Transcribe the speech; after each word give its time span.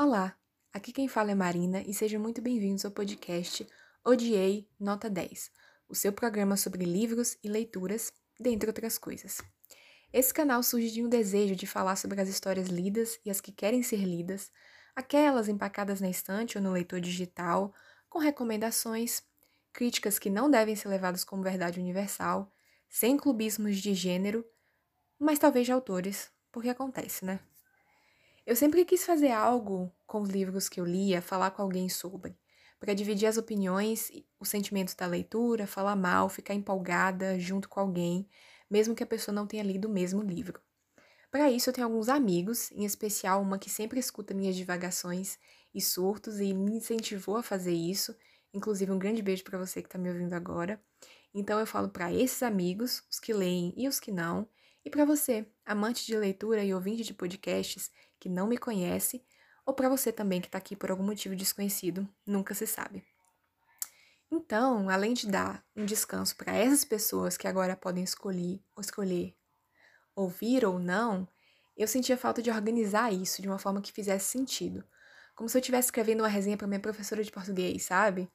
Olá, 0.00 0.38
aqui 0.72 0.92
quem 0.92 1.08
fala 1.08 1.32
é 1.32 1.34
Marina 1.34 1.82
e 1.82 1.92
sejam 1.92 2.22
muito 2.22 2.40
bem-vindos 2.40 2.84
ao 2.84 2.90
podcast 2.92 3.66
Odiei 4.04 4.70
Nota 4.78 5.10
10, 5.10 5.50
o 5.88 5.94
seu 5.96 6.12
programa 6.12 6.56
sobre 6.56 6.84
livros 6.84 7.36
e 7.42 7.48
leituras, 7.48 8.12
dentre 8.38 8.70
outras 8.70 8.96
coisas. 8.96 9.42
Esse 10.12 10.32
canal 10.32 10.62
surge 10.62 10.92
de 10.92 11.02
um 11.02 11.08
desejo 11.08 11.56
de 11.56 11.66
falar 11.66 11.96
sobre 11.96 12.20
as 12.20 12.28
histórias 12.28 12.68
lidas 12.68 13.18
e 13.24 13.30
as 13.30 13.40
que 13.40 13.50
querem 13.50 13.82
ser 13.82 14.04
lidas, 14.04 14.52
aquelas 14.94 15.48
empacadas 15.48 16.00
na 16.00 16.08
estante 16.08 16.56
ou 16.56 16.62
no 16.62 16.70
leitor 16.70 17.00
digital, 17.00 17.74
com 18.08 18.20
recomendações, 18.20 19.24
críticas 19.72 20.16
que 20.16 20.30
não 20.30 20.48
devem 20.48 20.76
ser 20.76 20.86
levadas 20.86 21.24
como 21.24 21.42
verdade 21.42 21.80
universal, 21.80 22.52
sem 22.88 23.16
clubismos 23.16 23.78
de 23.78 23.94
gênero, 23.94 24.46
mas 25.18 25.40
talvez 25.40 25.66
de 25.66 25.72
autores, 25.72 26.30
porque 26.52 26.68
acontece, 26.68 27.24
né? 27.24 27.40
Eu 28.48 28.56
sempre 28.56 28.82
quis 28.82 29.04
fazer 29.04 29.30
algo 29.30 29.92
com 30.06 30.22
os 30.22 30.30
livros 30.30 30.70
que 30.70 30.80
eu 30.80 30.84
lia, 30.86 31.20
falar 31.20 31.50
com 31.50 31.60
alguém 31.60 31.86
sobre, 31.90 32.34
para 32.80 32.94
dividir 32.94 33.26
as 33.26 33.36
opiniões, 33.36 34.10
os 34.40 34.48
sentimentos 34.48 34.94
da 34.94 35.06
leitura, 35.06 35.66
falar 35.66 35.94
mal, 35.94 36.30
ficar 36.30 36.54
empolgada 36.54 37.38
junto 37.38 37.68
com 37.68 37.78
alguém, 37.78 38.26
mesmo 38.70 38.94
que 38.94 39.02
a 39.02 39.06
pessoa 39.06 39.34
não 39.34 39.46
tenha 39.46 39.62
lido 39.62 39.86
o 39.86 39.90
mesmo 39.90 40.22
livro. 40.22 40.62
Para 41.30 41.50
isso, 41.50 41.68
eu 41.68 41.74
tenho 41.74 41.86
alguns 41.86 42.08
amigos, 42.08 42.72
em 42.72 42.86
especial 42.86 43.42
uma 43.42 43.58
que 43.58 43.68
sempre 43.68 44.00
escuta 44.00 44.32
minhas 44.32 44.56
divagações 44.56 45.38
e 45.74 45.80
surtos 45.82 46.40
e 46.40 46.54
me 46.54 46.78
incentivou 46.78 47.36
a 47.36 47.42
fazer 47.42 47.74
isso. 47.74 48.16
Inclusive, 48.54 48.90
um 48.90 48.98
grande 48.98 49.20
beijo 49.20 49.44
para 49.44 49.58
você 49.58 49.82
que 49.82 49.88
está 49.88 49.98
me 49.98 50.08
ouvindo 50.08 50.32
agora. 50.32 50.82
Então, 51.34 51.60
eu 51.60 51.66
falo 51.66 51.90
para 51.90 52.10
esses 52.10 52.42
amigos, 52.42 53.02
os 53.10 53.20
que 53.20 53.34
leem 53.34 53.74
e 53.76 53.86
os 53.86 54.00
que 54.00 54.10
não, 54.10 54.48
e 54.84 54.90
para 54.90 55.04
você, 55.04 55.46
amante 55.64 56.06
de 56.06 56.16
leitura 56.16 56.64
e 56.64 56.72
ouvinte 56.72 57.04
de 57.04 57.14
podcasts 57.14 57.90
que 58.18 58.28
não 58.28 58.46
me 58.46 58.56
conhece, 58.56 59.24
ou 59.66 59.74
para 59.74 59.88
você 59.88 60.10
também 60.10 60.40
que 60.40 60.48
está 60.48 60.58
aqui 60.58 60.74
por 60.74 60.90
algum 60.90 61.04
motivo 61.04 61.36
desconhecido, 61.36 62.08
nunca 62.26 62.54
se 62.54 62.66
sabe. 62.66 63.04
Então, 64.30 64.90
além 64.90 65.14
de 65.14 65.26
dar 65.26 65.64
um 65.74 65.84
descanso 65.84 66.36
para 66.36 66.54
essas 66.54 66.84
pessoas 66.84 67.36
que 67.36 67.48
agora 67.48 67.76
podem 67.76 68.04
escolher, 68.04 68.62
ou 68.76 68.80
escolher 68.80 69.34
ouvir 70.14 70.64
ou 70.64 70.78
não, 70.78 71.28
eu 71.76 71.86
sentia 71.86 72.16
falta 72.16 72.42
de 72.42 72.50
organizar 72.50 73.12
isso 73.12 73.40
de 73.40 73.48
uma 73.48 73.58
forma 73.58 73.80
que 73.80 73.92
fizesse 73.92 74.26
sentido. 74.26 74.84
Como 75.34 75.48
se 75.48 75.56
eu 75.56 75.60
estivesse 75.60 75.86
escrevendo 75.86 76.20
uma 76.20 76.28
resenha 76.28 76.56
para 76.56 76.66
minha 76.66 76.80
professora 76.80 77.22
de 77.22 77.30
português, 77.30 77.84
sabe? 77.84 78.28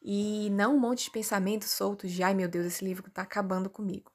E 0.00 0.48
não 0.50 0.76
um 0.76 0.80
monte 0.80 1.04
de 1.04 1.10
pensamentos 1.10 1.70
soltos 1.70 2.10
de 2.10 2.22
ai 2.22 2.34
meu 2.34 2.48
Deus, 2.48 2.66
esse 2.66 2.84
livro 2.84 3.06
está 3.08 3.22
acabando 3.22 3.68
comigo. 3.68 4.10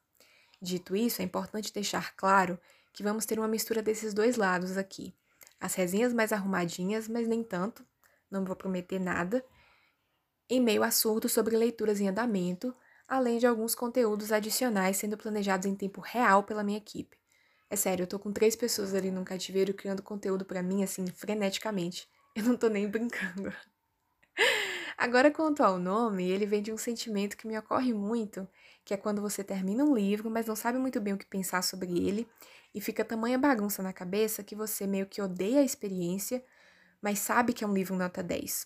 Dito 0.64 0.95
isso, 0.95 1.22
é 1.22 1.25
importante 1.25 1.73
deixar 1.73 2.16
claro 2.16 2.58
que 2.94 3.03
vamos 3.03 3.25
ter 3.25 3.38
uma 3.38 3.50
mistura 3.50 3.81
desses 3.81 4.14
dois 4.14 4.38
lados 4.38 4.78
aqui. 4.78 5.14
As 5.59 5.75
resenhas 5.75 6.14
mais 6.14 6.31
arrumadinhas, 6.31 7.09
mas 7.09 7.28
nem 7.28 7.44
tanto, 7.44 7.86
não 8.31 8.45
vou 8.45 8.55
prometer 8.55 8.97
nada, 8.97 9.44
em 10.50 10.61
meio 10.61 10.81
a 10.81 10.89
surtos 10.89 11.33
sobre 11.33 11.58
leituras 11.58 12.00
em 12.00 12.08
andamento, 12.08 12.73
além 13.05 13.39
de 13.39 13.45
alguns 13.45 13.75
conteúdos 13.75 14.31
adicionais 14.31 14.95
sendo 14.95 15.17
planejados 15.17 15.66
em 15.66 15.75
tempo 15.75 16.00
real 16.00 16.44
pela 16.44 16.64
minha 16.64 16.77
equipe. 16.77 17.17
É 17.70 17.75
sério, 17.75 18.03
eu 18.03 18.08
tô 18.08 18.17
com 18.17 18.31
três 18.31 18.55
pessoas 18.55 18.94
ali 18.94 19.11
no 19.11 19.25
cativeiro 19.25 19.73
criando 19.73 20.02
conteúdo 20.02 20.45
para 20.45 20.64
mim 20.64 20.81
assim 20.81 21.05
freneticamente. 21.08 22.08
Eu 22.33 22.45
não 22.45 22.55
tô 22.55 22.70
nem 22.70 22.88
brincando. 22.88 23.53
Agora, 25.03 25.29
quanto 25.29 25.61
ao 25.61 25.77
nome, 25.77 26.31
ele 26.31 26.45
vem 26.45 26.61
de 26.61 26.71
um 26.71 26.77
sentimento 26.77 27.35
que 27.35 27.45
me 27.45 27.59
ocorre 27.59 27.93
muito, 27.93 28.47
que 28.85 28.93
é 28.93 28.97
quando 28.97 29.21
você 29.21 29.43
termina 29.43 29.83
um 29.83 29.93
livro, 29.93 30.29
mas 30.29 30.45
não 30.45 30.55
sabe 30.55 30.77
muito 30.77 31.01
bem 31.01 31.13
o 31.13 31.17
que 31.17 31.25
pensar 31.25 31.61
sobre 31.61 31.91
ele, 32.07 32.25
e 32.73 32.79
fica 32.79 33.03
tamanha 33.03 33.37
bagunça 33.37 33.83
na 33.83 33.91
cabeça 33.91 34.45
que 34.45 34.55
você 34.55 34.87
meio 34.87 35.05
que 35.05 35.21
odeia 35.21 35.59
a 35.59 35.63
experiência, 35.63 36.41
mas 37.01 37.19
sabe 37.19 37.51
que 37.51 37.65
é 37.65 37.67
um 37.67 37.73
livro 37.73 37.97
nota 37.97 38.23
10 38.23 38.65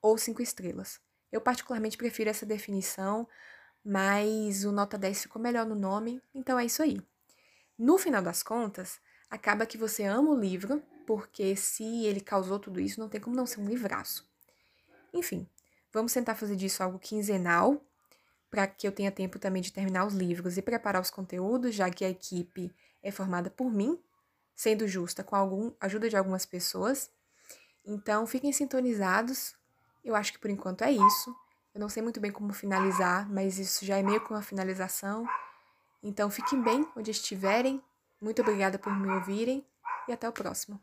ou 0.00 0.16
5 0.16 0.40
estrelas. 0.40 1.00
Eu 1.32 1.40
particularmente 1.40 1.96
prefiro 1.96 2.30
essa 2.30 2.46
definição, 2.46 3.26
mas 3.84 4.64
o 4.64 4.70
nota 4.70 4.96
10 4.96 5.22
ficou 5.22 5.42
melhor 5.42 5.66
no 5.66 5.74
nome, 5.74 6.22
então 6.32 6.56
é 6.56 6.64
isso 6.64 6.84
aí. 6.84 7.02
No 7.76 7.98
final 7.98 8.22
das 8.22 8.44
contas, 8.44 9.00
acaba 9.28 9.66
que 9.66 9.76
você 9.76 10.04
ama 10.04 10.30
o 10.30 10.38
livro, 10.38 10.80
porque 11.04 11.56
se 11.56 12.04
ele 12.04 12.20
causou 12.20 12.60
tudo 12.60 12.78
isso, 12.78 13.00
não 13.00 13.08
tem 13.08 13.20
como 13.20 13.34
não 13.34 13.44
ser 13.44 13.58
um 13.58 13.68
livraço. 13.68 14.32
Enfim, 15.12 15.48
Vamos 15.94 16.12
tentar 16.12 16.34
fazer 16.34 16.56
disso 16.56 16.82
algo 16.82 16.98
quinzenal, 16.98 17.80
para 18.50 18.66
que 18.66 18.86
eu 18.86 18.90
tenha 18.90 19.12
tempo 19.12 19.38
também 19.38 19.62
de 19.62 19.72
terminar 19.72 20.04
os 20.04 20.12
livros 20.12 20.58
e 20.58 20.62
preparar 20.62 21.00
os 21.00 21.08
conteúdos, 21.08 21.72
já 21.72 21.88
que 21.88 22.04
a 22.04 22.10
equipe 22.10 22.74
é 23.00 23.12
formada 23.12 23.48
por 23.48 23.70
mim, 23.70 24.02
sendo 24.56 24.88
justa, 24.88 25.22
com 25.22 25.36
algum 25.36 25.70
ajuda 25.80 26.10
de 26.10 26.16
algumas 26.16 26.44
pessoas. 26.44 27.12
Então, 27.84 28.26
fiquem 28.26 28.52
sintonizados. 28.52 29.54
Eu 30.04 30.16
acho 30.16 30.32
que 30.32 30.38
por 30.40 30.50
enquanto 30.50 30.82
é 30.82 30.90
isso. 30.90 31.32
Eu 31.72 31.80
não 31.80 31.88
sei 31.88 32.02
muito 32.02 32.18
bem 32.20 32.32
como 32.32 32.52
finalizar, 32.52 33.30
mas 33.30 33.58
isso 33.58 33.84
já 33.84 33.96
é 33.96 34.02
meio 34.02 34.20
que 34.20 34.32
uma 34.32 34.42
finalização. 34.42 35.24
Então, 36.02 36.28
fiquem 36.28 36.60
bem 36.60 36.84
onde 36.96 37.12
estiverem. 37.12 37.80
Muito 38.20 38.42
obrigada 38.42 38.80
por 38.80 38.92
me 38.92 39.08
ouvirem 39.10 39.64
e 40.08 40.12
até 40.12 40.28
o 40.28 40.32
próximo. 40.32 40.80